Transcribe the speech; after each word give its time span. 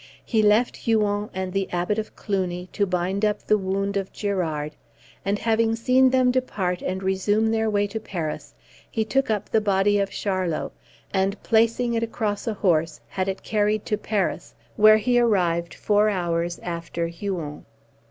He 0.25 0.41
left 0.41 0.77
Huon 0.77 1.29
and 1.31 1.53
the 1.53 1.69
Abbot 1.69 1.99
of 1.99 2.15
Cluny 2.15 2.67
to 2.73 2.87
bind 2.87 3.23
up 3.23 3.43
the 3.43 3.55
wound 3.55 3.97
of 3.97 4.11
Girard, 4.11 4.75
and, 5.23 5.37
having 5.37 5.75
seen 5.75 6.09
them 6.09 6.31
depart 6.31 6.81
and 6.81 7.03
resume 7.03 7.51
their 7.51 7.69
way 7.69 7.85
to 7.85 7.99
Paris, 7.99 8.55
he 8.89 9.05
took 9.05 9.29
up 9.29 9.47
the 9.49 9.61
body 9.61 9.99
of 9.99 10.09
Charlot, 10.09 10.71
and, 11.13 11.39
placing 11.43 11.93
it 11.93 12.01
across 12.01 12.47
a 12.47 12.55
horse, 12.55 12.99
had 13.09 13.27
it 13.27 13.43
carried 13.43 13.85
to 13.85 13.95
Paris, 13.95 14.55
where 14.75 14.97
he 14.97 15.19
arrived 15.19 15.75
four 15.75 16.09
hours 16.09 16.57
after 16.63 17.05
Huon. 17.05 17.63